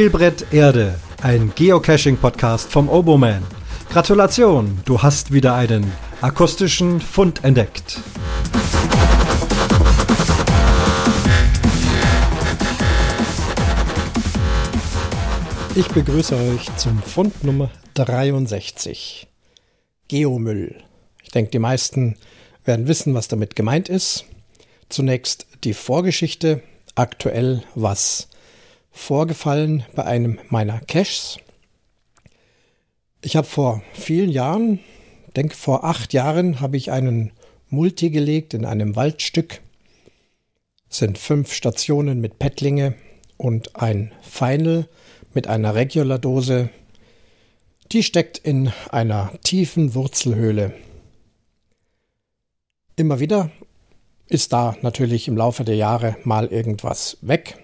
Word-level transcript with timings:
Spielbrett 0.00 0.46
Erde, 0.50 0.98
ein 1.20 1.52
Geocaching-Podcast 1.54 2.72
vom 2.72 2.88
Oboman. 2.88 3.42
Gratulation, 3.90 4.80
du 4.86 5.02
hast 5.02 5.30
wieder 5.30 5.54
einen 5.54 5.92
akustischen 6.22 7.02
Fund 7.02 7.44
entdeckt. 7.44 8.00
Ich 15.74 15.88
begrüße 15.88 16.34
euch 16.34 16.74
zum 16.76 17.02
Fund 17.02 17.44
Nummer 17.44 17.70
63. 17.92 19.28
Geomüll. 20.08 20.82
Ich 21.22 21.28
denke, 21.28 21.50
die 21.50 21.58
meisten 21.58 22.16
werden 22.64 22.88
wissen, 22.88 23.12
was 23.12 23.28
damit 23.28 23.54
gemeint 23.54 23.90
ist. 23.90 24.24
Zunächst 24.88 25.46
die 25.62 25.74
Vorgeschichte, 25.74 26.62
aktuell 26.94 27.64
was 27.74 28.29
vorgefallen 28.90 29.84
bei 29.94 30.04
einem 30.04 30.38
meiner 30.48 30.80
Caches. 30.80 31.38
Ich 33.22 33.36
habe 33.36 33.46
vor 33.46 33.82
vielen 33.92 34.30
Jahren, 34.30 34.80
denke 35.36 35.54
vor 35.54 35.84
acht 35.84 36.12
Jahren, 36.12 36.60
habe 36.60 36.76
ich 36.76 36.90
einen 36.90 37.32
Multi 37.68 38.10
gelegt 38.10 38.54
in 38.54 38.64
einem 38.64 38.96
Waldstück. 38.96 39.60
Es 40.90 40.98
sind 40.98 41.18
fünf 41.18 41.52
Stationen 41.52 42.20
mit 42.20 42.38
Pettlinge 42.38 42.94
und 43.36 43.76
ein 43.76 44.12
Final 44.22 44.88
mit 45.34 45.46
einer 45.46 45.74
Regular-Dose. 45.74 46.70
Die 47.92 48.02
steckt 48.02 48.38
in 48.38 48.72
einer 48.90 49.32
tiefen 49.44 49.94
Wurzelhöhle. 49.94 50.72
Immer 52.96 53.20
wieder 53.20 53.50
ist 54.28 54.52
da 54.52 54.76
natürlich 54.82 55.28
im 55.28 55.36
Laufe 55.36 55.64
der 55.64 55.76
Jahre 55.76 56.16
mal 56.24 56.46
irgendwas 56.46 57.18
weg. 57.20 57.58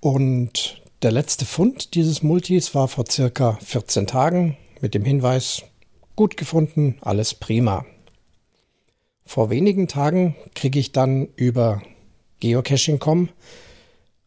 Und 0.00 0.82
der 1.02 1.10
letzte 1.10 1.44
Fund 1.44 1.94
dieses 1.94 2.22
Multis 2.22 2.74
war 2.74 2.88
vor 2.88 3.04
circa 3.08 3.58
14 3.62 4.06
Tagen 4.06 4.56
mit 4.80 4.94
dem 4.94 5.04
Hinweis, 5.04 5.62
gut 6.14 6.36
gefunden, 6.36 6.96
alles 7.00 7.34
prima. 7.34 7.84
Vor 9.24 9.50
wenigen 9.50 9.88
Tagen 9.88 10.36
kriege 10.54 10.78
ich 10.78 10.92
dann 10.92 11.28
über 11.36 11.82
Geocaching.com 12.40 13.28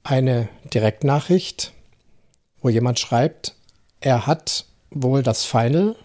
eine 0.03 0.49
Direktnachricht, 0.73 1.73
wo 2.61 2.69
jemand 2.69 2.99
schreibt, 2.99 3.55
er 4.01 4.27
hat 4.27 4.65
wohl 4.91 5.23
das 5.23 5.45
Final 5.45 5.95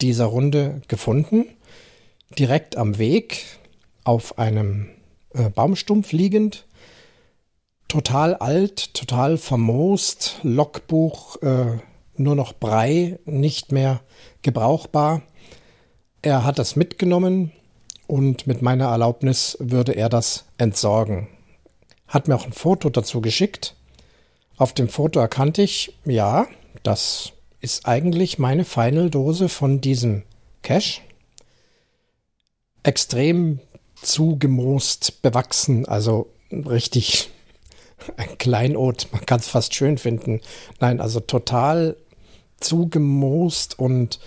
dieser 0.00 0.26
Runde 0.26 0.82
gefunden, 0.88 1.46
direkt 2.38 2.76
am 2.76 2.98
Weg 2.98 3.44
auf 4.04 4.38
einem 4.38 4.90
äh, 5.34 5.48
Baumstumpf 5.48 6.12
liegend 6.12 6.66
total 7.88 8.34
alt, 8.34 8.94
total 8.94 9.38
vermoost, 9.38 10.40
Logbuch 10.42 11.40
äh, 11.42 11.78
nur 12.16 12.34
noch 12.34 12.52
Brei, 12.52 13.18
nicht 13.24 13.72
mehr 13.72 14.00
gebrauchbar. 14.42 15.22
Er 16.22 16.44
hat 16.44 16.58
das 16.58 16.76
mitgenommen 16.76 17.52
und 18.06 18.46
mit 18.46 18.62
meiner 18.62 18.86
Erlaubnis 18.86 19.56
würde 19.60 19.92
er 19.92 20.08
das 20.08 20.44
entsorgen. 20.58 21.28
Hat 22.08 22.28
mir 22.28 22.36
auch 22.36 22.46
ein 22.46 22.52
Foto 22.52 22.88
dazu 22.90 23.20
geschickt. 23.20 23.74
Auf 24.56 24.72
dem 24.72 24.88
Foto 24.88 25.20
erkannte 25.20 25.62
ich, 25.62 25.94
ja, 26.04 26.46
das 26.82 27.32
ist 27.60 27.86
eigentlich 27.86 28.38
meine 28.38 28.64
Final-Dose 28.64 29.48
von 29.48 29.80
diesem 29.80 30.22
Cache. 30.62 31.00
Extrem 32.82 33.60
zugemoost, 34.00 35.20
bewachsen, 35.22 35.86
also 35.86 36.28
richtig 36.52 37.30
ein 38.16 38.38
Kleinod, 38.38 39.08
man 39.12 39.24
kann 39.26 39.40
es 39.40 39.48
fast 39.48 39.74
schön 39.74 39.98
finden. 39.98 40.40
Nein, 40.80 41.00
also 41.00 41.20
total 41.20 41.96
zugemoost 42.60 43.78
und 43.78 44.18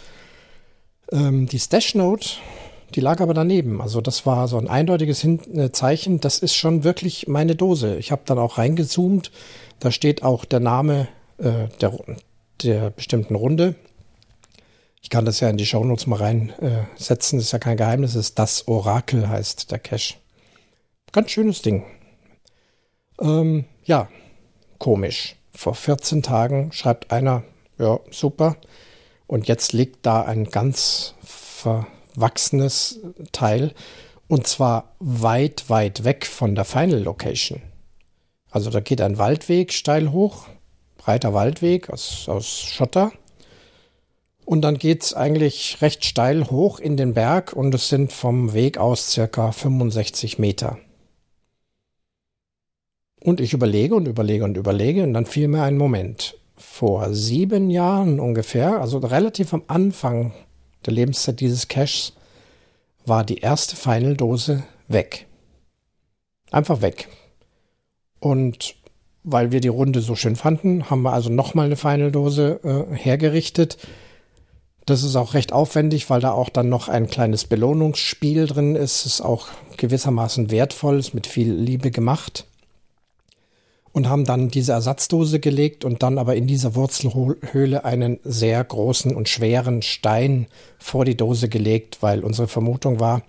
ähm, 1.12 1.48
die 1.48 1.60
Stash 1.60 1.96
Note, 1.96 2.30
die 2.96 3.02
lag 3.02 3.22
aber 3.22 3.34
daneben. 3.34 3.82
Also 3.82 4.02
das 4.02 4.26
war 4.26 4.48
so 4.48 4.58
ein 4.58 4.68
eindeutiges 4.68 5.22
Hin 5.22 5.40
äh, 5.58 5.72
Zeichen, 5.72 6.20
das 6.20 6.40
ist 6.40 6.56
schon 6.56 6.84
wirklich 6.84 7.28
meine 7.28 7.56
Dose. 7.56 7.98
Ich 7.98 8.12
habe 8.12 8.22
dann 8.26 8.40
auch 8.40 8.58
reingezoomt, 8.58 9.32
da 9.80 9.92
steht 9.92 10.24
auch 10.24 10.46
der 10.46 10.60
Name 10.60 11.08
äh, 11.38 11.68
der, 11.82 11.98
der 12.64 12.90
bestimmten 12.92 13.36
Runde. 13.36 13.76
Ich 15.02 15.10
kann 15.10 15.26
das 15.26 15.40
ja 15.40 15.50
in 15.50 15.58
die 15.58 15.66
Shownotes 15.66 16.08
mal 16.08 16.18
reinsetzen, 16.18 17.40
äh, 17.40 17.42
ist 17.42 17.52
ja 17.52 17.60
kein 17.60 17.78
Geheimnis, 17.78 18.16
ist 18.16 18.38
das 18.38 18.68
Orakel 18.68 19.30
heißt 19.30 19.72
der 19.72 19.80
Cache. 19.80 20.16
Ganz 21.12 21.32
schönes 21.32 21.62
Ding. 21.62 21.86
Ähm, 23.20 23.66
ja, 23.84 24.08
komisch. 24.78 25.36
Vor 25.54 25.76
14 25.76 26.24
Tagen 26.24 26.72
schreibt 26.72 27.12
einer, 27.12 27.44
ja, 27.78 28.00
super. 28.12 28.58
Und 29.28 29.48
jetzt 29.48 29.74
liegt 29.74 30.06
da 30.06 30.24
ein 30.24 30.46
ganz 30.46 31.16
verwachsenes 31.22 33.00
Teil. 33.32 33.74
Und 34.28 34.48
zwar 34.48 34.96
weit, 35.00 35.70
weit 35.70 36.04
weg 36.04 36.26
von 36.26 36.56
der 36.56 36.66
Final 36.66 37.02
Location. 37.02 37.62
Also 38.52 38.70
da 38.70 38.80
geht 38.80 39.02
ein 39.02 39.18
Waldweg 39.18 39.74
steil 39.74 40.12
hoch, 40.12 40.48
breiter 40.98 41.34
Waldweg 41.34 41.90
aus, 41.90 42.28
aus 42.28 42.60
Schotter. 42.60 43.12
Und 44.46 44.62
dann 44.62 44.80
geht 44.80 45.04
es 45.04 45.14
eigentlich 45.14 45.80
recht 45.82 46.06
steil 46.06 46.50
hoch 46.50 46.80
in 46.80 46.98
den 46.98 47.14
Berg 47.14 47.54
und 47.54 47.74
es 47.76 47.90
sind 47.90 48.12
vom 48.12 48.54
Weg 48.54 48.80
aus 48.80 49.12
circa 49.12 49.52
65 49.52 50.40
Meter. 50.40 50.80
Und 53.22 53.42
ich 53.42 53.54
überlege 53.54 53.96
und 53.96 54.08
überlege 54.08 54.44
und 54.44 54.58
überlege 54.58 55.04
und 55.04 55.14
dann 55.14 55.26
fiel 55.26 55.48
mir 55.48 55.64
ein 55.64 55.78
Moment. 55.78 56.38
Vor 56.56 57.14
sieben 57.14 57.70
Jahren 57.70 58.20
ungefähr, 58.20 58.80
also 58.80 59.00
relativ 59.00 59.54
am 59.54 59.64
Anfang 59.68 60.34
der 60.86 60.94
Lebenszeit 60.94 61.40
dieses 61.40 61.68
Caches, 61.68 62.14
war 63.06 63.24
die 63.24 63.40
erste 63.40 63.76
Final-Dose 63.76 64.64
weg. 64.88 65.26
Einfach 66.52 66.82
weg. 66.82 67.10
Und 68.20 68.76
weil 69.24 69.52
wir 69.52 69.60
die 69.60 69.68
Runde 69.68 70.02
so 70.02 70.16
schön 70.16 70.36
fanden, 70.36 70.90
haben 70.90 71.02
wir 71.02 71.14
also 71.14 71.30
nochmal 71.30 71.66
eine 71.66 71.76
Final-Dose 71.76 72.60
äh, 72.64 72.96
hergerichtet. 72.96 73.78
Das 74.86 75.04
ist 75.04 75.16
auch 75.16 75.34
recht 75.34 75.52
aufwendig, 75.54 76.10
weil 76.10 76.22
da 76.22 76.32
auch 76.32 76.50
dann 76.50 76.70
noch 76.70 76.88
ein 76.88 77.08
kleines 77.08 77.46
Belohnungsspiel 77.46 78.48
drin 78.48 78.76
ist. 78.76 79.06
Ist 79.06 79.22
auch 79.22 79.48
gewissermaßen 79.78 80.52
wertvoll, 80.52 81.00
ist 81.00 81.14
mit 81.14 81.28
viel 81.28 81.52
Liebe 81.52 81.92
gemacht 81.92 82.46
und 83.92 84.08
haben 84.08 84.26
dann 84.26 84.50
diese 84.50 84.74
Ersatzdose 84.74 85.40
gelegt 85.40 85.84
und 85.84 86.04
dann 86.04 86.18
aber 86.18 86.36
in 86.36 86.48
dieser 86.48 86.76
Wurzelhöhle 86.76 87.86
einen 87.86 88.20
sehr 88.24 88.64
großen 88.64 89.16
und 89.16 89.30
schweren 89.30 89.82
Stein 89.82 90.48
vor 90.78 91.06
die 91.06 91.18
Dose 91.18 91.50
gelegt, 91.50 92.02
weil 92.02 92.24
unsere 92.24 92.48
Vermutung 92.48 93.00
war, 93.00 93.24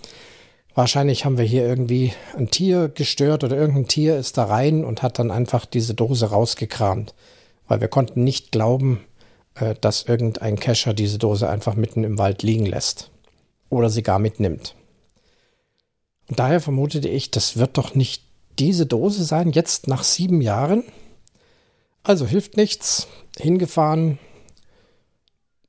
wahrscheinlich 0.75 1.25
haben 1.25 1.39
wir 1.39 1.45
hier 1.45 1.67
irgendwie 1.67 2.13
ein 2.37 2.51
Tier 2.51 2.89
gestört 2.89 3.45
oder 3.45 3.57
irgendein 3.57 3.89
Tier 3.89 4.17
ist 4.17 4.37
da 4.39 4.45
rein 4.45 4.85
und 4.85 5.03
hat 5.03 5.19
dann 5.19 5.31
einfach 5.31 5.65
diese 5.65 5.95
Dose 5.95 6.27
rausgekramt, 6.27 7.15
weil 7.67 7.81
wir 7.81 7.89
konnten 7.89 8.23
nicht 8.23 8.53
glauben, 8.53 9.01
äh, 9.55 9.75
dass 9.81 10.03
irgendein 10.03 10.61
Kescher 10.61 10.95
diese 10.95 11.19
Dose 11.19 11.49
einfach 11.49 11.75
mitten 11.75 12.05
im 12.05 12.19
Wald 12.19 12.43
liegen 12.43 12.67
lässt 12.67 13.11
oder 13.71 13.89
sie 13.89 14.03
gar 14.03 14.19
mitnimmt. 14.19 14.75
Und 16.29 16.39
daher 16.39 16.61
vermutete 16.61 17.09
ich, 17.09 17.31
das 17.31 17.57
wird 17.57 17.77
doch 17.77 17.95
nicht 17.95 18.30
diese 18.59 18.87
Dose 18.87 19.25
sein, 19.25 19.53
jetzt 19.53 19.89
nach 19.89 20.03
sieben 20.03 20.41
Jahren. 20.41 20.85
Also 22.03 22.27
hilft 22.27 22.57
nichts. 22.57 23.07
Hingefahren. 23.39 24.19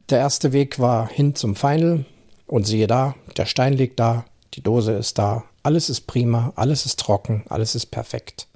Der 0.09 0.19
erste 0.19 0.51
Weg 0.51 0.79
war 0.79 1.07
hin 1.07 1.35
zum 1.35 1.55
Final. 1.55 2.05
Und 2.47 2.67
siehe 2.67 2.87
da, 2.87 3.15
der 3.37 3.45
Stein 3.45 3.71
liegt 3.71 3.97
da, 3.99 4.25
die 4.55 4.61
Dose 4.61 4.91
ist 4.91 5.17
da, 5.17 5.45
alles 5.63 5.89
ist 5.89 6.01
prima, 6.01 6.51
alles 6.57 6.85
ist 6.85 6.99
trocken, 6.99 7.45
alles 7.47 7.75
ist 7.75 7.85
perfekt. 7.85 8.47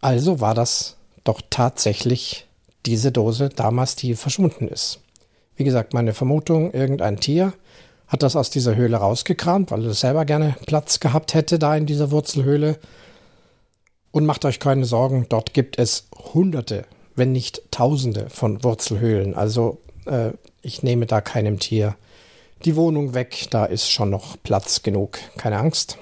Also 0.00 0.40
war 0.40 0.54
das 0.54 0.96
doch 1.24 1.42
tatsächlich 1.50 2.46
diese 2.86 3.12
Dose 3.12 3.50
damals, 3.50 3.96
die 3.96 4.14
verschwunden 4.14 4.68
ist. 4.68 5.00
Wie 5.56 5.64
gesagt, 5.64 5.92
meine 5.92 6.14
Vermutung, 6.14 6.72
irgendein 6.72 7.18
Tier 7.18 7.52
hat 8.14 8.22
das 8.22 8.36
aus 8.36 8.48
dieser 8.48 8.76
Höhle 8.76 8.96
rausgekramt, 8.96 9.72
weil 9.72 9.84
er 9.84 9.92
selber 9.92 10.24
gerne 10.24 10.54
Platz 10.66 11.00
gehabt 11.00 11.34
hätte 11.34 11.58
da 11.58 11.76
in 11.76 11.84
dieser 11.84 12.12
Wurzelhöhle. 12.12 12.78
Und 14.12 14.24
macht 14.24 14.44
euch 14.44 14.60
keine 14.60 14.84
Sorgen, 14.84 15.26
dort 15.28 15.52
gibt 15.52 15.80
es 15.80 16.06
Hunderte, 16.32 16.86
wenn 17.16 17.32
nicht 17.32 17.62
Tausende 17.72 18.30
von 18.30 18.62
Wurzelhöhlen. 18.62 19.34
Also 19.34 19.80
äh, 20.06 20.30
ich 20.62 20.84
nehme 20.84 21.06
da 21.06 21.20
keinem 21.20 21.58
Tier 21.58 21.96
die 22.64 22.76
Wohnung 22.76 23.14
weg, 23.14 23.48
da 23.50 23.64
ist 23.64 23.90
schon 23.90 24.10
noch 24.10 24.36
Platz 24.42 24.84
genug, 24.84 25.18
keine 25.36 25.58
Angst. 25.58 25.98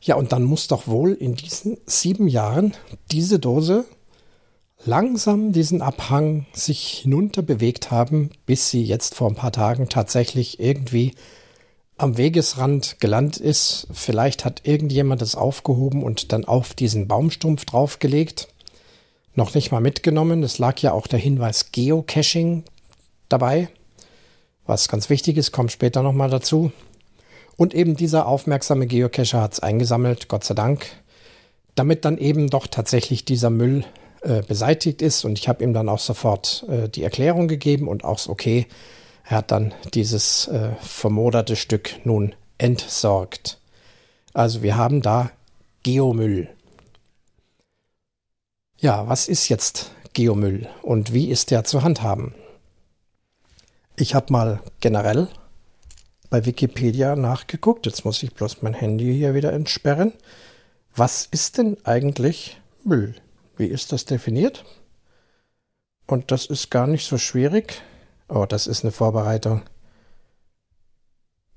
Ja, 0.00 0.14
und 0.14 0.30
dann 0.30 0.44
muss 0.44 0.68
doch 0.68 0.86
wohl 0.86 1.14
in 1.14 1.34
diesen 1.34 1.78
sieben 1.84 2.28
Jahren 2.28 2.74
diese 3.10 3.40
Dose 3.40 3.84
langsam 4.84 5.52
diesen 5.52 5.82
Abhang 5.82 6.46
sich 6.52 7.00
hinunter 7.02 7.42
bewegt 7.42 7.90
haben, 7.90 8.30
bis 8.46 8.70
sie 8.70 8.82
jetzt 8.82 9.14
vor 9.14 9.28
ein 9.28 9.34
paar 9.34 9.52
Tagen 9.52 9.88
tatsächlich 9.88 10.60
irgendwie 10.60 11.14
am 11.96 12.16
Wegesrand 12.16 13.00
gelandet 13.00 13.38
ist. 13.38 13.88
Vielleicht 13.92 14.44
hat 14.44 14.62
irgendjemand 14.64 15.20
es 15.20 15.34
aufgehoben 15.34 16.02
und 16.02 16.32
dann 16.32 16.44
auf 16.44 16.74
diesen 16.74 17.08
Baumstumpf 17.08 17.64
draufgelegt. 17.64 18.48
Noch 19.34 19.54
nicht 19.54 19.72
mal 19.72 19.80
mitgenommen. 19.80 20.42
Es 20.42 20.58
lag 20.58 20.78
ja 20.80 20.92
auch 20.92 21.06
der 21.06 21.18
Hinweis 21.18 21.72
Geocaching 21.72 22.64
dabei. 23.28 23.68
Was 24.64 24.88
ganz 24.88 25.10
wichtig 25.10 25.36
ist, 25.36 25.50
kommt 25.50 25.72
später 25.72 26.02
nochmal 26.02 26.30
dazu. 26.30 26.72
Und 27.56 27.74
eben 27.74 27.96
dieser 27.96 28.26
aufmerksame 28.26 28.86
Geocacher 28.86 29.40
hat 29.40 29.54
es 29.54 29.60
eingesammelt, 29.60 30.28
Gott 30.28 30.44
sei 30.44 30.54
Dank, 30.54 30.86
damit 31.74 32.04
dann 32.04 32.18
eben 32.18 32.48
doch 32.48 32.68
tatsächlich 32.68 33.24
dieser 33.24 33.50
Müll 33.50 33.84
äh, 34.22 34.42
beseitigt 34.42 35.02
ist. 35.02 35.24
Und 35.24 35.38
ich 35.38 35.48
habe 35.48 35.62
ihm 35.64 35.72
dann 35.72 35.88
auch 35.88 35.98
sofort 35.98 36.64
äh, 36.68 36.88
die 36.88 37.04
Erklärung 37.04 37.48
gegeben 37.48 37.88
und 37.88 38.04
auch 38.04 38.26
Okay, 38.28 38.66
er 39.24 39.38
hat 39.38 39.50
dann 39.50 39.74
dieses 39.94 40.48
äh, 40.48 40.70
vermoderte 40.80 41.56
Stück 41.56 42.04
nun 42.04 42.34
entsorgt. 42.56 43.60
Also 44.32 44.62
wir 44.62 44.76
haben 44.76 45.02
da 45.02 45.30
Geomüll. 45.82 46.48
Ja, 48.78 49.08
was 49.08 49.28
ist 49.28 49.48
jetzt 49.48 49.92
Geomüll 50.14 50.68
und 50.82 51.12
wie 51.12 51.30
ist 51.30 51.50
der 51.50 51.64
zu 51.64 51.82
handhaben? 51.82 52.34
Ich 53.96 54.14
habe 54.14 54.32
mal 54.32 54.60
generell 54.80 55.28
bei 56.30 56.46
Wikipedia 56.46 57.16
nachgeguckt. 57.16 57.86
Jetzt 57.86 58.04
muss 58.04 58.22
ich 58.22 58.34
bloß 58.34 58.62
mein 58.62 58.74
Handy 58.74 59.12
hier 59.12 59.34
wieder 59.34 59.52
entsperren. 59.52 60.12
Was 60.94 61.26
ist 61.30 61.58
denn 61.58 61.76
eigentlich 61.84 62.60
Müll? 62.84 63.14
Wie 63.58 63.66
ist 63.66 63.92
das 63.92 64.04
definiert? 64.04 64.64
Und 66.06 66.30
das 66.30 66.46
ist 66.46 66.70
gar 66.70 66.86
nicht 66.86 67.06
so 67.06 67.18
schwierig. 67.18 67.82
Oh, 68.28 68.46
das 68.48 68.66
ist 68.66 68.84
eine 68.84 68.92
Vorbereitung. 68.92 69.62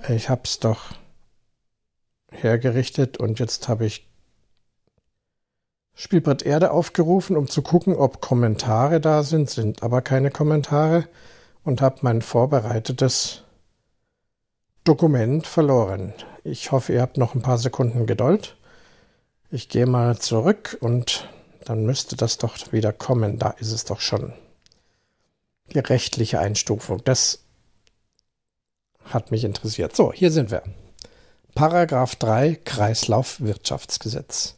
Ich 0.09 0.29
hab's 0.29 0.59
doch 0.59 0.93
hergerichtet 2.31 3.17
und 3.17 3.39
jetzt 3.39 3.67
habe 3.67 3.85
ich 3.85 4.09
Spielbrett 5.93 6.41
Erde 6.41 6.71
aufgerufen, 6.71 7.37
um 7.37 7.47
zu 7.47 7.61
gucken, 7.61 7.95
ob 7.95 8.21
Kommentare 8.21 8.99
da 8.99 9.21
sind, 9.21 9.49
sind 9.49 9.83
aber 9.83 10.01
keine 10.01 10.31
Kommentare 10.31 11.07
und 11.63 11.81
habe 11.81 11.99
mein 12.01 12.23
vorbereitetes 12.23 13.43
Dokument 14.83 15.45
verloren. 15.45 16.13
Ich 16.43 16.71
hoffe, 16.71 16.93
ihr 16.93 17.01
habt 17.01 17.17
noch 17.17 17.35
ein 17.35 17.43
paar 17.43 17.59
Sekunden 17.59 18.07
Geduld. 18.07 18.57
Ich 19.51 19.69
gehe 19.69 19.85
mal 19.85 20.17
zurück 20.17 20.77
und 20.81 21.29
dann 21.65 21.85
müsste 21.85 22.15
das 22.15 22.37
doch 22.37 22.71
wieder 22.71 22.93
kommen. 22.93 23.39
Da 23.39 23.51
ist 23.51 23.71
es 23.71 23.85
doch 23.85 24.01
schon 24.01 24.33
die 25.73 25.79
rechtliche 25.79 26.39
Einstufung. 26.39 27.03
Das 27.03 27.39
hat 29.05 29.31
mich 29.31 29.43
interessiert. 29.43 29.95
So, 29.95 30.13
hier 30.13 30.31
sind 30.31 30.51
wir. 30.51 30.63
Paragraph 31.55 32.15
3 32.15 32.55
Kreislaufwirtschaftsgesetz. 32.63 34.55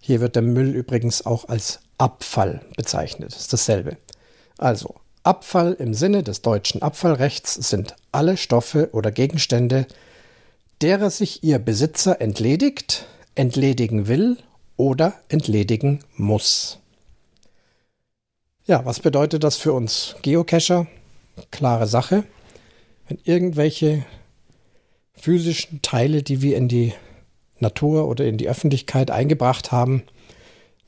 Hier 0.00 0.20
wird 0.20 0.36
der 0.36 0.42
Müll 0.42 0.74
übrigens 0.74 1.26
auch 1.26 1.48
als 1.48 1.80
Abfall 1.98 2.62
bezeichnet. 2.76 3.34
Ist 3.34 3.52
dasselbe. 3.52 3.96
Also, 4.56 4.94
Abfall 5.22 5.74
im 5.74 5.92
Sinne 5.92 6.22
des 6.22 6.40
deutschen 6.42 6.80
Abfallrechts 6.80 7.54
sind 7.54 7.96
alle 8.12 8.36
Stoffe 8.36 8.90
oder 8.92 9.10
Gegenstände, 9.10 9.86
derer 10.80 11.10
sich 11.10 11.42
ihr 11.44 11.58
Besitzer 11.58 12.20
entledigt, 12.20 13.06
entledigen 13.34 14.08
will 14.08 14.38
oder 14.78 15.12
entledigen 15.28 15.98
muss. 16.16 16.78
Ja, 18.66 18.86
was 18.86 19.00
bedeutet 19.00 19.44
das 19.44 19.56
für 19.56 19.74
uns 19.74 20.16
Geocacher? 20.22 20.86
Klare 21.50 21.86
Sache. 21.86 22.24
Wenn 23.08 23.18
irgendwelche 23.24 24.06
physischen 25.12 25.82
Teile, 25.82 26.22
die 26.22 26.40
wir 26.40 26.56
in 26.56 26.68
die 26.68 26.94
Natur 27.58 28.08
oder 28.08 28.24
in 28.26 28.38
die 28.38 28.48
Öffentlichkeit 28.48 29.10
eingebracht 29.10 29.72
haben, 29.72 30.04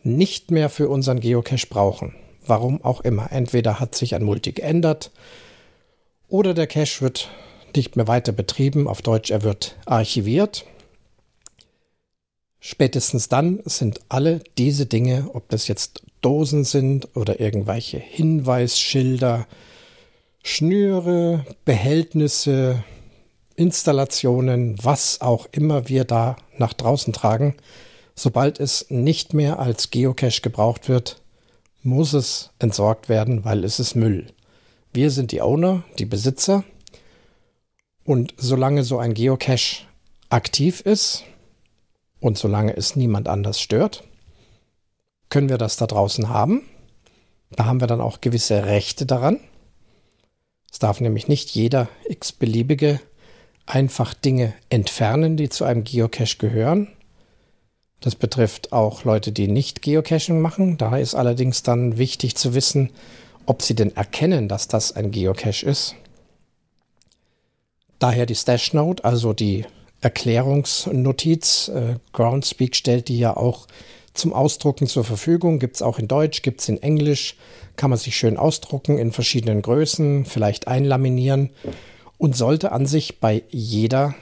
nicht 0.03 0.51
mehr 0.51 0.71
für 0.71 0.89
unseren 0.89 1.21
Geocache 1.21 1.67
brauchen. 1.69 2.15
Warum 2.47 2.83
auch 2.85 3.01
immer. 3.01 3.33
Entweder 3.33 3.81
hat 3.81 3.95
sich 3.95 4.15
ein 4.15 4.25
Multi 4.25 4.53
geändert 4.53 5.11
oder 6.29 6.55
der 6.55 6.67
Cache 6.67 7.01
wird 7.01 7.29
nicht 7.75 7.97
mehr 7.97 8.09
weiter 8.09 8.33
betrieben. 8.33 8.89
Auf 8.89 9.03
Deutsch, 9.03 9.31
er 9.31 9.43
wird 9.43 9.77
archiviert. 9.85 10.65
Spätestens 12.61 13.31
dann 13.31 13.61
sind 13.65 14.01
alle 14.11 14.43
diese 14.59 14.85
Dinge, 14.85 15.31
ob 15.33 15.49
das 15.49 15.67
jetzt 15.67 16.03
Dosen 16.21 16.65
sind 16.65 17.17
oder 17.17 17.41
irgendwelche 17.41 17.99
Hinweisschilder, 17.99 19.47
Schnüre, 20.43 21.47
Behältnisse, 21.65 22.85
Installationen, 23.57 24.77
was 24.83 25.23
auch 25.23 25.47
immer 25.53 25.89
wir 25.89 26.05
da 26.05 26.37
nach 26.59 26.75
draußen 26.75 27.15
tragen, 27.15 27.57
sobald 28.15 28.61
es 28.61 28.87
nicht 28.91 29.33
mehr 29.33 29.59
als 29.59 29.91
Geocache 29.91 30.43
gebraucht 30.43 30.89
wird, 30.89 31.23
muss 31.83 32.13
es 32.13 32.51
entsorgt 32.59 33.09
werden, 33.09 33.45
weil 33.45 33.65
es 33.65 33.81
ist 33.81 33.95
Müll. 33.95 34.27
Wir 34.93 35.11
sind 35.11 35.33
die 35.33 35.41
Owner, 35.41 35.85
die 35.99 36.05
Besitzer. 36.05 36.65
Und 38.05 38.35
solange 38.37 38.85
so 38.85 38.99
ein 38.99 39.15
Geocache 39.15 39.85
aktiv 40.29 40.81
ist 40.81 41.25
und 42.21 42.39
solange 42.39 42.77
es 42.77 42.97
niemand 42.97 43.29
anders 43.29 43.61
stört, 43.61 44.05
können 45.29 45.49
wir 45.49 45.59
das 45.59 45.77
da 45.77 45.87
draußen 45.87 46.29
haben. 46.29 46.63
Da 47.51 47.65
haben 47.65 47.81
wir 47.81 47.87
dann 47.87 48.01
auch 48.01 48.21
gewisse 48.21 48.67
Rechte 48.67 49.07
daran. 49.07 49.41
Es 50.71 50.79
darf 50.79 51.01
nämlich 51.01 51.29
nicht 51.29 51.51
jeder 51.51 51.89
x-beliebige 52.09 53.01
einfach 53.67 54.15
Dinge 54.15 54.55
entfernen, 54.69 55.37
die 55.37 55.49
zu 55.49 55.65
einem 55.65 55.85
Geocache 55.85 56.37
gehören. 56.39 56.89
Das 58.01 58.15
betrifft 58.15 58.73
auch 58.73 59.05
Leute, 59.05 59.31
die 59.33 59.49
nicht 59.49 59.83
Geocaching 59.83 60.41
machen. 60.41 60.79
Da 60.79 60.97
ist 60.97 61.15
allerdings 61.15 61.63
dann 61.63 61.99
wichtig 61.99 62.37
zu 62.37 62.55
wissen, 62.55 62.91
ob 63.47 63.63
sie 63.63 63.75
denn 63.75 63.95
erkennen, 63.95 64.49
dass 64.49 64.69
das 64.69 64.93
ein 64.93 65.11
Geocache 65.11 65.67
ist. 65.67 65.97
Daher 67.99 68.27
die 68.27 68.35
Stash 68.35 68.73
Note, 68.73 69.05
also 69.05 69.33
die 69.33 69.67
Erklärungsnotiz. 70.01 71.69
Äh, 71.69 71.97
Groundspeak 72.13 72.75
stellt 72.75 73.09
die 73.09 73.19
ja 73.19 73.37
auch 73.37 73.67
zum 74.15 74.33
Ausdrucken 74.33 74.87
zur 74.87 75.05
Verfügung. 75.05 75.59
Gibt 75.59 75.77
es 75.77 75.83
auch 75.83 75.99
in 75.99 76.09
Deutsch, 76.09 76.43
gibt 76.43 76.61
es 76.61 76.69
in 76.69 76.83
Englisch. 76.83 77.37
Kann 77.77 77.91
man 77.91 77.99
sich 77.99 78.17
schön 78.17 78.37
ausdrucken 78.37 78.99
in 78.99 79.13
verschiedenen 79.13 79.63
Größen, 79.63 80.25
vielleicht 80.25 80.69
einlaminieren 80.69 81.51
und 82.19 82.37
sollte 82.37 82.73
an 82.73 82.87
sich 82.87 83.21
bei 83.21 83.43
jeder 83.49 84.15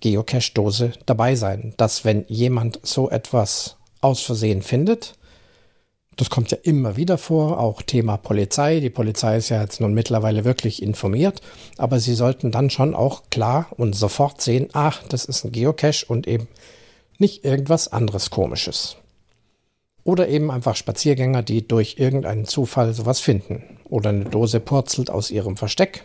Geocache-Dose 0.00 0.92
dabei 1.04 1.34
sein, 1.34 1.74
dass 1.76 2.04
wenn 2.04 2.24
jemand 2.28 2.80
so 2.82 3.10
etwas 3.10 3.76
aus 4.00 4.22
Versehen 4.22 4.62
findet, 4.62 5.18
das 6.20 6.28
kommt 6.28 6.50
ja 6.50 6.58
immer 6.62 6.96
wieder 6.96 7.16
vor, 7.16 7.58
auch 7.58 7.80
Thema 7.80 8.18
Polizei. 8.18 8.80
Die 8.80 8.90
Polizei 8.90 9.38
ist 9.38 9.48
ja 9.48 9.62
jetzt 9.62 9.80
nun 9.80 9.94
mittlerweile 9.94 10.44
wirklich 10.44 10.82
informiert, 10.82 11.40
aber 11.78 11.98
sie 11.98 12.14
sollten 12.14 12.50
dann 12.50 12.68
schon 12.68 12.94
auch 12.94 13.22
klar 13.30 13.68
und 13.78 13.94
sofort 13.94 14.42
sehen, 14.42 14.68
ach, 14.74 15.02
das 15.08 15.24
ist 15.24 15.44
ein 15.44 15.52
Geocache 15.52 16.04
und 16.06 16.28
eben 16.28 16.46
nicht 17.18 17.46
irgendwas 17.46 17.88
anderes 17.88 18.28
Komisches. 18.28 18.96
Oder 20.04 20.28
eben 20.28 20.50
einfach 20.50 20.76
Spaziergänger, 20.76 21.42
die 21.42 21.66
durch 21.66 21.96
irgendeinen 21.98 22.44
Zufall 22.44 22.92
sowas 22.92 23.20
finden. 23.20 23.78
Oder 23.88 24.10
eine 24.10 24.24
Dose 24.24 24.60
purzelt 24.60 25.08
aus 25.08 25.30
ihrem 25.30 25.56
Versteck. 25.56 26.04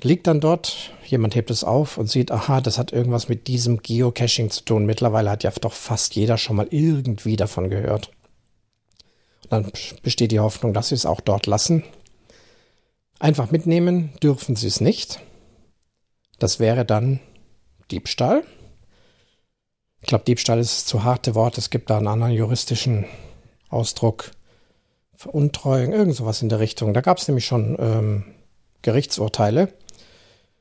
Liegt 0.00 0.26
dann 0.26 0.40
dort, 0.40 0.92
jemand 1.06 1.36
hebt 1.36 1.52
es 1.52 1.62
auf 1.62 1.98
und 1.98 2.10
sieht, 2.10 2.32
aha, 2.32 2.60
das 2.60 2.78
hat 2.78 2.92
irgendwas 2.92 3.28
mit 3.28 3.46
diesem 3.46 3.78
Geocaching 3.78 4.50
zu 4.50 4.64
tun. 4.64 4.86
Mittlerweile 4.86 5.30
hat 5.30 5.44
ja 5.44 5.52
doch 5.60 5.72
fast 5.72 6.16
jeder 6.16 6.36
schon 6.36 6.56
mal 6.56 6.66
irgendwie 6.70 7.36
davon 7.36 7.70
gehört. 7.70 8.10
Dann 9.48 9.70
besteht 10.02 10.32
die 10.32 10.40
Hoffnung, 10.40 10.72
dass 10.72 10.88
sie 10.88 10.94
es 10.94 11.06
auch 11.06 11.20
dort 11.20 11.46
lassen. 11.46 11.84
Einfach 13.18 13.50
mitnehmen 13.50 14.12
dürfen 14.22 14.56
sie 14.56 14.66
es 14.66 14.80
nicht. 14.80 15.20
Das 16.38 16.58
wäre 16.58 16.84
dann 16.84 17.20
Diebstahl. 17.90 18.42
Ich 20.00 20.08
glaube, 20.08 20.24
Diebstahl 20.24 20.58
ist 20.58 20.88
zu 20.88 21.04
harte 21.04 21.34
Wort. 21.34 21.58
Es 21.58 21.70
gibt 21.70 21.90
da 21.90 21.98
einen 21.98 22.08
anderen 22.08 22.32
juristischen 22.32 23.04
Ausdruck. 23.68 24.32
Veruntreuung, 25.14 25.92
irgend 25.92 26.16
sowas 26.16 26.42
in 26.42 26.48
der 26.48 26.58
Richtung. 26.58 26.94
Da 26.94 27.00
gab 27.00 27.18
es 27.18 27.28
nämlich 27.28 27.46
schon 27.46 27.76
ähm, 27.78 28.24
Gerichtsurteile. 28.82 29.72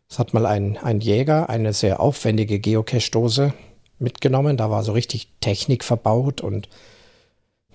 Es 0.07 0.19
hat 0.19 0.35
mal 0.35 0.45
ein, 0.45 0.77
ein 0.77 1.00
Jäger 1.00 1.50
eine 1.50 1.73
sehr 1.73 2.00
aufwendige 2.00 2.59
Geocache-Dose 2.59 3.53
mitgenommen. 3.97 4.57
Da 4.57 4.69
war 4.69 4.83
so 4.83 4.91
richtig 4.91 5.29
Technik 5.39 5.83
verbaut 5.83 6.41
und 6.41 6.69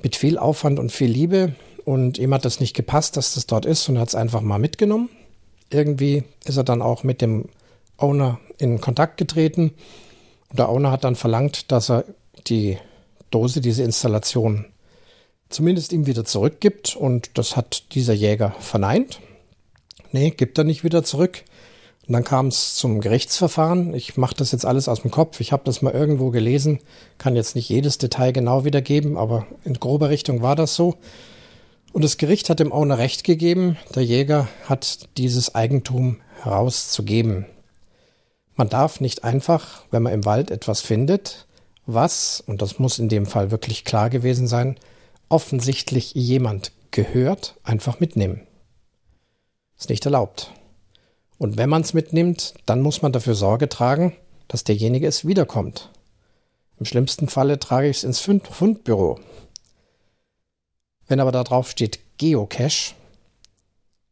mit 0.03 0.17
viel 0.17 0.39
Aufwand 0.39 0.79
und 0.79 0.93
viel 0.93 1.11
Liebe. 1.11 1.55
Und 1.85 2.19
ihm 2.19 2.35
hat 2.35 2.45
das 2.45 2.61
nicht 2.61 2.75
gepasst, 2.75 3.17
dass 3.17 3.35
das 3.35 3.47
dort 3.47 3.65
ist 3.65 3.89
und 3.89 3.99
hat 3.99 4.09
es 4.09 4.15
einfach 4.15 4.41
mal 4.41 4.59
mitgenommen. 4.59 5.09
Irgendwie 5.71 6.25
ist 6.45 6.57
er 6.57 6.65
dann 6.65 6.83
auch 6.83 7.03
mit 7.05 7.21
dem 7.21 7.47
Owner 7.97 8.39
in 8.59 8.81
Kontakt 8.81 9.17
getreten 9.17 9.73
und 10.49 10.59
der 10.59 10.69
Owner 10.69 10.91
hat 10.91 11.05
dann 11.05 11.17
verlangt, 11.17 11.71
dass 11.73 11.91
er 11.91 12.05
die 12.47 12.79
Dose, 13.31 13.61
diese 13.61 13.83
Installation 13.83 14.67
zumindest 15.49 15.93
ihm 15.93 16.07
wieder 16.07 16.25
zurückgibt. 16.25 16.97
Und 16.97 17.31
das 17.35 17.57
hat 17.57 17.95
dieser 17.95 18.15
Jäger 18.15 18.55
verneint. 18.61 19.21
Nee, 20.13 20.31
gibt 20.31 20.59
er 20.59 20.65
nicht 20.65 20.85
wieder 20.85 21.05
zurück. 21.05 21.45
Und 22.07 22.13
dann 22.13 22.25
kam 22.25 22.49
es 22.49 22.77
zum 22.77 23.01
Gerichtsverfahren. 23.01 23.93
Ich 23.93 24.17
mache 24.17 24.37
das 24.37 24.53
jetzt 24.53 24.65
alles 24.65 24.89
aus 24.89 25.03
dem 25.03 25.11
Kopf. 25.11 25.41
Ich 25.41 25.51
habe 25.51 25.65
das 25.65 25.83
mal 25.83 25.93
irgendwo 25.93 26.31
gelesen, 26.31 26.79
kann 27.19 27.35
jetzt 27.35 27.57
nicht 27.57 27.69
jedes 27.69 27.99
Detail 27.99 28.33
genau 28.33 28.65
wiedergeben, 28.65 29.17
aber 29.17 29.47
in 29.65 29.75
grober 29.75 30.09
Richtung 30.09 30.41
war 30.41 30.55
das 30.55 30.77
so. 30.77 30.97
Und 31.93 32.05
das 32.05 32.17
Gericht 32.17 32.49
hat 32.49 32.61
dem 32.61 32.73
Owner 32.73 32.99
recht 32.99 33.25
gegeben, 33.25 33.77
der 33.95 34.05
Jäger 34.05 34.49
hat 34.67 35.09
dieses 35.17 35.55
Eigentum 35.55 36.19
herauszugeben. 36.43 37.47
Man 38.55 38.69
darf 38.69 39.01
nicht 39.01 39.25
einfach, 39.25 39.83
wenn 39.91 40.03
man 40.03 40.13
im 40.13 40.25
Wald 40.25 40.51
etwas 40.51 40.81
findet, 40.83 41.47
was, 41.87 42.43
und 42.47 42.63
das 42.63 42.79
muss 42.79 42.99
in 42.99 43.09
dem 43.09 43.27
Fall 43.27 43.51
wirklich 43.51 43.85
klar 43.85 44.11
gewesen 44.11 44.47
sein, 44.47 44.77
offensichtlich 45.29 46.15
jemand 46.15 46.73
gehört, 46.91 47.57
einfach 47.65 47.99
mitnehmen. 47.99 48.47
Ist 49.79 49.91
nicht 49.91 50.05
erlaubt. 50.05 50.53
Und 51.39 51.57
wenn 51.57 51.69
man 51.69 51.83
es 51.83 51.95
mitnimmt, 51.95 52.55
dann 52.65 52.81
muss 52.81 53.03
man 53.03 53.13
dafür 53.13 53.35
Sorge 53.35 53.69
tragen, 53.69 54.17
dass 54.49 54.65
derjenige 54.65 55.07
es 55.07 55.27
wiederkommt. 55.27 55.91
Im 56.79 56.87
schlimmsten 56.87 57.29
Falle 57.29 57.59
trage 57.59 57.89
ich 57.89 57.99
es 57.99 58.05
ins 58.05 58.21
Fundbüro. 58.21 59.19
Wenn 61.09 61.21
aber 61.21 61.33
da 61.33 61.45
drauf 61.45 61.71
steht 61.71 62.01
Geocache, 62.19 62.95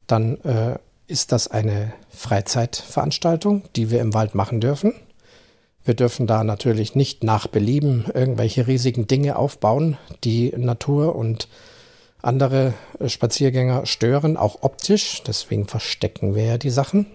dann 0.06 0.40
äh, 0.42 0.78
ist 1.06 1.32
das 1.32 1.48
eine 1.48 1.92
Freizeitveranstaltung, 2.10 3.62
die 3.76 3.90
wir 3.90 4.00
im 4.00 4.14
Wald 4.14 4.34
machen 4.34 4.60
dürfen. 4.60 4.94
Wir 5.84 5.94
dürfen 5.94 6.26
da 6.26 6.44
natürlich 6.44 6.94
nicht 6.94 7.24
nach 7.24 7.46
Belieben 7.46 8.06
irgendwelche 8.14 8.66
riesigen 8.66 9.06
Dinge 9.06 9.36
aufbauen, 9.36 9.98
die 10.24 10.52
Natur 10.56 11.14
und 11.14 11.48
andere 12.24 12.74
äh, 12.98 13.08
Spaziergänger 13.08 13.86
stören, 13.86 14.36
auch 14.36 14.62
optisch. 14.62 15.22
Deswegen 15.26 15.68
verstecken 15.68 16.34
wir 16.34 16.44
ja 16.44 16.58
die 16.58 16.70
Sachen. 16.70 17.06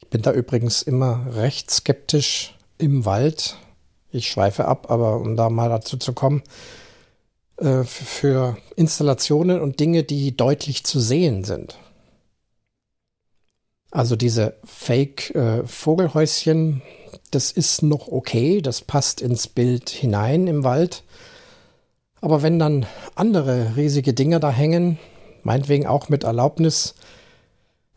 Ich 0.00 0.08
bin 0.08 0.22
da 0.22 0.32
übrigens 0.32 0.82
immer 0.82 1.26
recht 1.34 1.70
skeptisch 1.70 2.56
im 2.78 3.04
Wald. 3.04 3.56
Ich 4.10 4.26
schweife 4.28 4.64
ab, 4.66 4.90
aber 4.90 5.20
um 5.20 5.36
da 5.36 5.48
mal 5.50 5.68
dazu 5.68 5.96
zu 5.96 6.12
kommen, 6.12 6.42
äh, 7.58 7.84
für 7.84 8.56
Installationen 8.76 9.60
und 9.60 9.78
Dinge, 9.80 10.04
die 10.04 10.36
deutlich 10.36 10.84
zu 10.84 11.00
sehen 11.00 11.42
sind. 11.44 11.78
Also 13.90 14.14
diese 14.16 14.56
Fake-Vogelhäuschen, 14.64 16.80
äh, 16.80 16.82
das 17.30 17.50
ist 17.50 17.82
noch 17.82 18.08
okay, 18.08 18.60
das 18.60 18.82
passt 18.82 19.22
ins 19.22 19.48
Bild 19.48 19.88
hinein 19.90 20.46
im 20.48 20.64
Wald. 20.64 21.02
Aber 22.20 22.42
wenn 22.42 22.58
dann 22.58 22.86
andere 23.14 23.76
riesige 23.76 24.14
Dinge 24.14 24.40
da 24.40 24.50
hängen, 24.50 24.98
meinetwegen 25.42 25.86
auch 25.86 26.08
mit 26.08 26.24
Erlaubnis, 26.24 26.94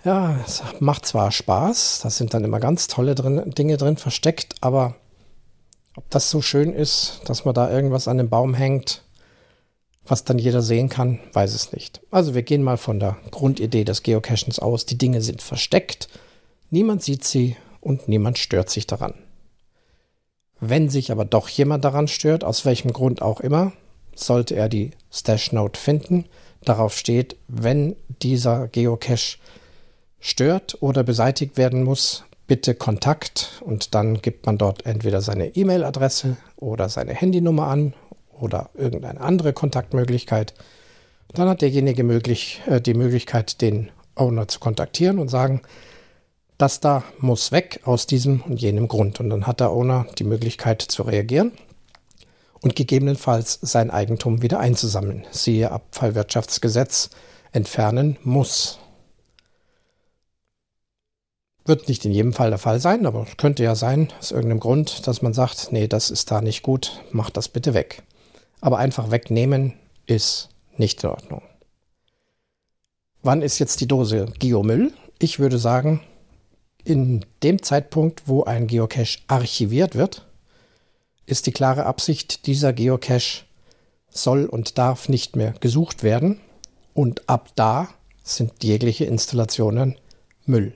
ja, 0.03 0.39
es 0.45 0.63
macht 0.79 1.05
zwar 1.05 1.31
Spaß, 1.31 1.99
da 2.03 2.09
sind 2.09 2.33
dann 2.33 2.43
immer 2.43 2.59
ganz 2.59 2.87
tolle 2.87 3.15
drin, 3.15 3.51
Dinge 3.51 3.77
drin 3.77 3.97
versteckt, 3.97 4.55
aber 4.61 4.95
ob 5.95 6.09
das 6.09 6.29
so 6.29 6.41
schön 6.41 6.73
ist, 6.73 7.21
dass 7.25 7.43
man 7.43 7.53
da 7.53 7.69
irgendwas 7.69 8.07
an 8.07 8.17
dem 8.17 8.29
Baum 8.29 8.53
hängt, 8.53 9.03
was 10.05 10.23
dann 10.23 10.39
jeder 10.39 10.61
sehen 10.61 10.89
kann, 10.89 11.19
weiß 11.33 11.53
es 11.53 11.73
nicht. 11.73 12.01
Also 12.11 12.33
wir 12.33 12.43
gehen 12.43 12.63
mal 12.63 12.77
von 12.77 12.99
der 12.99 13.17
Grundidee 13.31 13.83
des 13.83 14.01
Geocachens 14.03 14.59
aus. 14.59 14.85
Die 14.85 14.97
Dinge 14.97 15.21
sind 15.21 15.41
versteckt, 15.41 16.07
niemand 16.69 17.03
sieht 17.03 17.23
sie 17.23 17.57
und 17.81 18.07
niemand 18.07 18.37
stört 18.37 18.69
sich 18.69 18.87
daran. 18.87 19.13
Wenn 20.61 20.89
sich 20.89 21.11
aber 21.11 21.25
doch 21.25 21.47
jemand 21.49 21.85
daran 21.85 22.07
stört, 22.07 22.43
aus 22.43 22.65
welchem 22.65 22.91
Grund 22.91 23.21
auch 23.21 23.39
immer, 23.39 23.73
sollte 24.25 24.55
er 24.55 24.69
die 24.69 24.91
Stash 25.11 25.51
Note 25.51 25.79
finden. 25.79 26.25
Darauf 26.63 26.97
steht, 26.97 27.37
wenn 27.47 27.95
dieser 28.21 28.67
Geocache 28.67 29.37
stört 30.19 30.81
oder 30.81 31.03
beseitigt 31.03 31.57
werden 31.57 31.83
muss, 31.83 32.25
bitte 32.47 32.75
Kontakt 32.75 33.61
und 33.61 33.93
dann 33.95 34.21
gibt 34.21 34.45
man 34.45 34.57
dort 34.57 34.85
entweder 34.85 35.21
seine 35.21 35.55
E-Mail-Adresse 35.55 36.37
oder 36.57 36.89
seine 36.89 37.13
Handynummer 37.13 37.67
an 37.67 37.93
oder 38.39 38.69
irgendeine 38.73 39.21
andere 39.21 39.53
Kontaktmöglichkeit. 39.53 40.53
Dann 41.33 41.47
hat 41.47 41.61
derjenige 41.61 42.03
möglich, 42.03 42.61
äh, 42.65 42.81
die 42.81 42.95
Möglichkeit, 42.95 43.61
den 43.61 43.91
Owner 44.15 44.47
zu 44.47 44.59
kontaktieren 44.59 45.19
und 45.19 45.29
sagen, 45.29 45.61
das 46.57 46.81
da 46.81 47.03
muss 47.19 47.51
weg 47.51 47.81
aus 47.85 48.07
diesem 48.07 48.41
und 48.41 48.59
jenem 48.59 48.87
Grund. 48.87 49.19
Und 49.19 49.29
dann 49.29 49.47
hat 49.47 49.61
der 49.61 49.71
Owner 49.71 50.07
die 50.17 50.25
Möglichkeit 50.25 50.81
zu 50.81 51.03
reagieren 51.03 51.53
und 52.61 52.75
gegebenenfalls 52.75 53.59
sein 53.61 53.89
Eigentum 53.89 54.41
wieder 54.41 54.59
einzusammeln. 54.59 55.25
Siehe 55.31 55.71
Abfallwirtschaftsgesetz 55.71 57.09
entfernen 57.51 58.17
muss. 58.23 58.79
Wird 61.65 61.87
nicht 61.87 62.03
in 62.05 62.11
jedem 62.11 62.33
Fall 62.33 62.49
der 62.49 62.59
Fall 62.59 62.79
sein, 62.79 63.05
aber 63.05 63.25
es 63.27 63.37
könnte 63.37 63.63
ja 63.63 63.75
sein, 63.75 64.11
aus 64.19 64.31
irgendeinem 64.31 64.59
Grund, 64.59 65.07
dass 65.07 65.21
man 65.21 65.33
sagt, 65.33 65.71
nee, 65.71 65.87
das 65.87 66.09
ist 66.09 66.31
da 66.31 66.41
nicht 66.41 66.63
gut, 66.63 67.03
mach 67.11 67.29
das 67.29 67.47
bitte 67.47 67.73
weg. 67.73 68.03
Aber 68.61 68.77
einfach 68.77 69.11
wegnehmen 69.11 69.73
ist 70.05 70.49
nicht 70.77 71.03
in 71.03 71.09
Ordnung. 71.09 71.41
Wann 73.21 73.41
ist 73.41 73.59
jetzt 73.59 73.81
die 73.81 73.87
Dose 73.87 74.25
Geomüll? 74.39 74.93
Ich 75.19 75.39
würde 75.39 75.59
sagen, 75.59 76.01
in 76.83 77.25
dem 77.43 77.61
Zeitpunkt, 77.61 78.23
wo 78.27 78.43
ein 78.43 78.67
Geocache 78.67 79.19
archiviert 79.27 79.95
wird, 79.95 80.25
ist 81.29 81.47
die 81.47 81.51
klare 81.51 81.85
Absicht, 81.85 82.45
dieser 82.47 82.73
Geocache 82.73 83.43
soll 84.09 84.45
und 84.45 84.77
darf 84.77 85.09
nicht 85.09 85.35
mehr 85.35 85.53
gesucht 85.59 86.03
werden. 86.03 86.39
Und 86.93 87.29
ab 87.29 87.49
da 87.55 87.89
sind 88.23 88.63
jegliche 88.63 89.05
Installationen 89.05 89.97
Müll. 90.45 90.73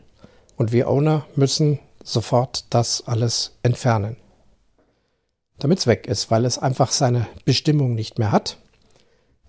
Und 0.55 0.71
wir 0.71 0.89
Owner 0.89 1.25
müssen 1.35 1.79
sofort 2.03 2.65
das 2.69 3.07
alles 3.07 3.57
entfernen. 3.63 4.17
Damit 5.59 5.79
es 5.79 5.87
weg 5.87 6.07
ist, 6.07 6.29
weil 6.31 6.45
es 6.45 6.57
einfach 6.57 6.91
seine 6.91 7.27
Bestimmung 7.45 7.95
nicht 7.95 8.19
mehr 8.19 8.31
hat. 8.31 8.57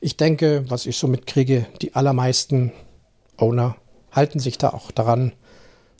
Ich 0.00 0.16
denke, 0.16 0.64
was 0.68 0.86
ich 0.86 0.96
so 0.96 1.08
mitkriege, 1.08 1.66
die 1.82 1.94
allermeisten 1.94 2.72
Owner 3.36 3.76
halten 4.12 4.38
sich 4.38 4.58
da 4.58 4.70
auch 4.70 4.90
daran, 4.90 5.32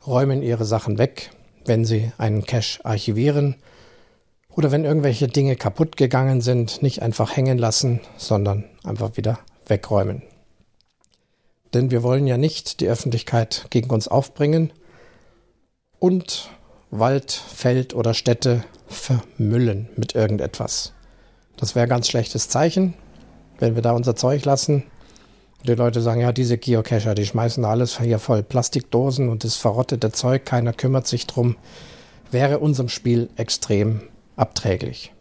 räumen 0.06 0.42
ihre 0.42 0.64
Sachen 0.64 0.98
weg, 0.98 1.30
wenn 1.64 1.84
sie 1.84 2.12
einen 2.18 2.44
Cache 2.44 2.84
archivieren 2.84 3.56
oder 4.56 4.70
wenn 4.70 4.84
irgendwelche 4.84 5.26
Dinge 5.26 5.56
kaputt 5.56 5.96
gegangen 5.96 6.40
sind, 6.40 6.82
nicht 6.82 7.02
einfach 7.02 7.36
hängen 7.36 7.58
lassen, 7.58 8.00
sondern 8.16 8.64
einfach 8.84 9.16
wieder 9.16 9.38
wegräumen. 9.66 10.22
Denn 11.72 11.90
wir 11.90 12.02
wollen 12.02 12.26
ja 12.26 12.38
nicht 12.38 12.80
die 12.80 12.88
Öffentlichkeit 12.88 13.66
gegen 13.70 13.90
uns 13.90 14.06
aufbringen 14.06 14.72
und 15.98 16.50
Wald, 16.90 17.32
Feld 17.32 17.94
oder 17.94 18.14
Städte 18.14 18.64
vermüllen 18.86 19.88
mit 19.96 20.14
irgendetwas. 20.14 20.92
Das 21.56 21.74
wäre 21.74 21.84
ein 21.84 21.88
ganz 21.88 22.08
schlechtes 22.08 22.48
Zeichen, 22.48 22.94
wenn 23.58 23.74
wir 23.74 23.82
da 23.82 23.92
unser 23.92 24.14
Zeug 24.14 24.44
lassen. 24.44 24.84
Und 25.58 25.68
die 25.68 25.74
Leute 25.74 26.00
sagen, 26.00 26.20
ja, 26.20 26.30
diese 26.30 26.58
Geocacher, 26.58 27.16
die 27.16 27.26
schmeißen 27.26 27.64
alles 27.64 27.98
hier 27.98 28.20
voll 28.20 28.44
Plastikdosen 28.44 29.28
und 29.28 29.42
das 29.42 29.56
verrottete 29.56 30.12
Zeug, 30.12 30.44
keiner 30.44 30.72
kümmert 30.72 31.08
sich 31.08 31.26
drum, 31.26 31.56
wäre 32.30 32.60
unserem 32.60 32.88
Spiel 32.88 33.30
extrem 33.36 34.02
abträglich. 34.36 35.12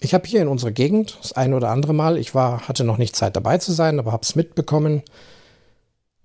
Ich 0.00 0.14
habe 0.14 0.26
hier 0.26 0.40
in 0.40 0.48
unserer 0.48 0.70
Gegend 0.70 1.18
das 1.20 1.32
ein 1.32 1.52
oder 1.52 1.68
andere 1.68 1.92
Mal, 1.92 2.16
ich 2.16 2.34
war, 2.34 2.66
hatte 2.68 2.84
noch 2.84 2.96
nicht 2.96 3.14
Zeit 3.14 3.36
dabei 3.36 3.58
zu 3.58 3.72
sein, 3.72 3.98
aber 3.98 4.12
habe 4.12 4.22
es 4.22 4.34
mitbekommen, 4.34 5.02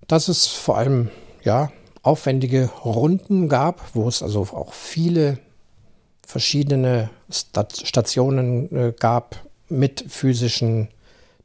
dass 0.06 0.28
es 0.28 0.46
vor 0.46 0.78
allem 0.78 1.10
ja 1.42 1.70
aufwendige 2.02 2.70
Runden 2.84 3.48
gab, 3.48 3.94
wo 3.94 4.08
es 4.08 4.22
also 4.22 4.42
auch 4.42 4.72
viele 4.72 5.38
verschiedene 6.26 7.10
Stationen 7.30 8.74
äh, 8.74 8.92
gab 8.98 9.44
mit 9.68 10.04
physischen 10.08 10.88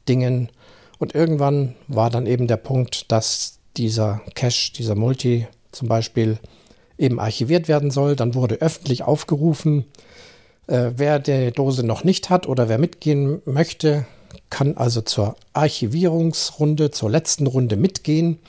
Dingen. 0.07 0.49
Und 0.99 1.15
irgendwann 1.15 1.75
war 1.87 2.09
dann 2.09 2.27
eben 2.27 2.47
der 2.47 2.57
Punkt, 2.57 3.11
dass 3.11 3.59
dieser 3.77 4.21
Cache, 4.35 4.73
dieser 4.73 4.95
Multi 4.95 5.47
zum 5.71 5.87
Beispiel 5.87 6.37
eben 7.01 7.19
archiviert 7.19 7.67
werden 7.67 7.91
soll. 7.91 8.15
Dann 8.15 8.35
wurde 8.35 8.55
öffentlich 8.55 9.03
aufgerufen, 9.03 9.85
äh, 10.67 10.91
wer 10.95 11.19
die 11.19 11.51
Dose 11.51 11.85
noch 11.85 12.03
nicht 12.03 12.29
hat 12.29 12.47
oder 12.47 12.69
wer 12.69 12.77
mitgehen 12.77 13.41
möchte, 13.45 14.05
kann 14.49 14.77
also 14.77 15.01
zur 15.01 15.35
Archivierungsrunde, 15.53 16.91
zur 16.91 17.09
letzten 17.09 17.47
Runde 17.47 17.75
mitgehen. 17.75 18.39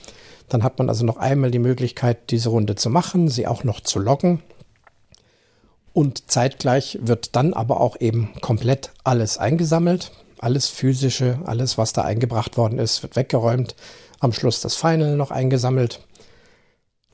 Dann 0.48 0.62
hat 0.62 0.78
man 0.78 0.88
also 0.88 1.04
noch 1.04 1.16
einmal 1.16 1.50
die 1.50 1.58
Möglichkeit, 1.58 2.30
diese 2.30 2.50
Runde 2.50 2.74
zu 2.74 2.90
machen, 2.90 3.28
sie 3.28 3.46
auch 3.46 3.64
noch 3.64 3.80
zu 3.80 3.98
loggen. 3.98 4.42
Und 5.94 6.30
zeitgleich 6.30 6.98
wird 7.02 7.36
dann 7.36 7.54
aber 7.54 7.80
auch 7.80 8.00
eben 8.00 8.30
komplett 8.40 8.90
alles 9.04 9.38
eingesammelt. 9.38 10.12
Alles 10.38 10.68
physische, 10.68 11.38
alles, 11.44 11.78
was 11.78 11.92
da 11.92 12.02
eingebracht 12.02 12.56
worden 12.56 12.78
ist, 12.78 13.02
wird 13.02 13.16
weggeräumt. 13.16 13.74
Am 14.20 14.32
Schluss 14.32 14.60
das 14.60 14.74
Final 14.74 15.16
noch 15.16 15.30
eingesammelt. 15.30 16.00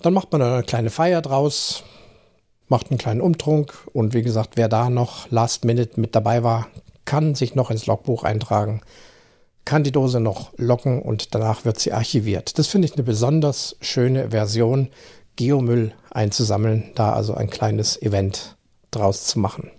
Dann 0.02 0.14
macht 0.14 0.30
man 0.32 0.42
eine 0.42 0.62
kleine 0.62 0.90
Feier 0.90 1.22
draus, 1.22 1.82
macht 2.68 2.90
einen 2.90 2.98
kleinen 2.98 3.20
Umtrunk 3.20 3.74
und 3.92 4.14
wie 4.14 4.22
gesagt, 4.22 4.52
wer 4.56 4.68
da 4.68 4.90
noch 4.90 5.30
Last 5.30 5.64
Minute 5.64 6.00
mit 6.00 6.14
dabei 6.14 6.42
war, 6.42 6.68
kann 7.04 7.34
sich 7.34 7.54
noch 7.54 7.70
ins 7.70 7.86
Logbuch 7.86 8.22
eintragen, 8.22 8.82
kann 9.64 9.82
die 9.82 9.92
Dose 9.92 10.20
noch 10.20 10.52
locken 10.56 11.02
und 11.02 11.34
danach 11.34 11.64
wird 11.64 11.78
sie 11.80 11.92
archiviert. 11.92 12.58
Das 12.58 12.68
finde 12.68 12.86
ich 12.86 12.94
eine 12.94 13.02
besonders 13.02 13.76
schöne 13.80 14.30
Version 14.30 14.88
Geomüll 15.36 15.92
einzusammeln, 16.10 16.90
da 16.94 17.12
also 17.12 17.34
ein 17.34 17.48
kleines 17.50 18.00
Event 18.00 18.56
draus 18.90 19.26
zu 19.26 19.38
machen. 19.38 19.70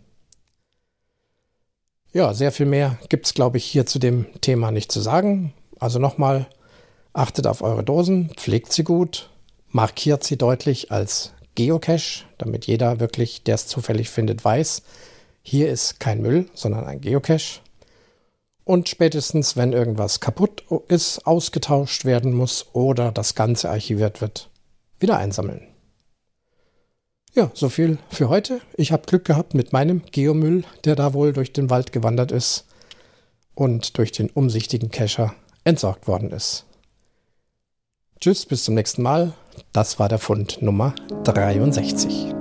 Ja, 2.12 2.34
sehr 2.34 2.52
viel 2.52 2.66
mehr 2.66 2.98
gibt 3.10 3.28
es, 3.28 3.34
glaube 3.34 3.58
ich, 3.58 3.66
hier 3.66 3.86
zu 3.86 4.00
dem 4.00 4.26
Thema 4.42 4.72
nicht 4.72 4.92
zu 4.92 5.00
sagen. 5.00 5.54
Also 5.80 6.00
nochmal, 6.00 6.48
achtet 7.14 7.46
auf 7.46 7.62
eure 7.62 7.84
Dosen, 7.84 8.32
pflegt 8.36 8.74
sie 8.74 8.84
gut, 8.84 9.29
markiert 9.72 10.24
sie 10.24 10.38
deutlich 10.38 10.92
als 10.92 11.34
Geocache, 11.56 12.26
damit 12.38 12.68
jeder 12.68 13.00
wirklich, 13.00 13.44
der 13.44 13.56
es 13.56 13.68
zufällig 13.68 14.10
findet, 14.10 14.44
weiß, 14.44 14.84
hier 15.42 15.70
ist 15.70 16.00
kein 16.00 16.22
Müll, 16.22 16.50
sondern 16.54 16.86
ein 16.86 17.02
Geocache. 17.02 17.62
Und 18.64 18.88
spätestens, 18.88 19.58
wenn 19.58 19.74
irgendwas 19.74 20.20
kaputt 20.20 20.64
ist, 20.88 21.26
ausgetauscht 21.26 22.06
werden 22.06 22.34
muss 22.34 22.68
oder 22.74 23.12
das 23.12 23.34
Ganze 23.34 23.70
archiviert 23.70 24.22
wird, 24.22 24.50
wieder 25.00 25.18
einsammeln. 25.18 25.68
Ja, 27.34 27.52
so 27.54 27.70
viel 27.70 27.98
für 28.10 28.30
heute. 28.30 28.62
Ich 28.76 28.92
habe 28.92 29.06
Glück 29.06 29.26
gehabt 29.26 29.54
mit 29.54 29.74
meinem 29.74 30.04
Geomüll, 30.12 30.66
der 30.86 30.96
da 30.96 31.14
wohl 31.14 31.34
durch 31.34 31.54
den 31.54 31.70
Wald 31.70 31.92
gewandert 31.92 32.32
ist 32.32 32.66
und 33.56 33.98
durch 33.98 34.12
den 34.12 34.30
umsichtigen 34.30 34.92
Kescher 34.92 35.34
entsorgt 35.64 36.08
worden 36.08 36.32
ist. 36.32 36.66
Tschüss, 38.20 38.46
bis 38.46 38.66
zum 38.66 38.76
nächsten 38.76 39.02
Mal. 39.02 39.34
Das 39.74 40.00
war 40.00 40.10
der 40.10 40.20
Fund 40.20 40.62
Nummer 40.62 40.94
63. 41.24 42.34